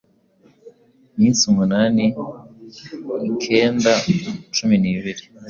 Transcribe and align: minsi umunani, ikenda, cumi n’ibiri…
minsi 1.17 1.41
umunani, 1.51 2.05
ikenda, 3.29 3.93
cumi 4.55 4.75
n’ibiri… 4.81 5.23